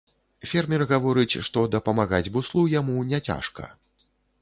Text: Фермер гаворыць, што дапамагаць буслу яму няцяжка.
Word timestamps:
Фермер 0.51 0.83
гаворыць, 0.91 1.39
што 1.49 1.67
дапамагаць 1.75 2.23
буслу 2.39 2.67
яму 2.79 3.07
няцяжка. 3.15 3.73